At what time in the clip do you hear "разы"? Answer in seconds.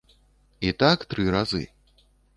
1.37-1.63